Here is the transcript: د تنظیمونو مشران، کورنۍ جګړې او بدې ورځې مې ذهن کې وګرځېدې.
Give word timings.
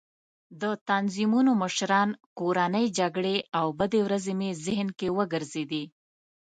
د 0.61 0.63
تنظیمونو 0.89 1.51
مشران، 1.63 2.09
کورنۍ 2.39 2.85
جګړې 2.99 3.37
او 3.59 3.65
بدې 3.79 3.99
ورځې 4.07 4.33
مې 4.39 4.49
ذهن 4.65 4.87
کې 4.99 5.07
وګرځېدې. 5.17 5.83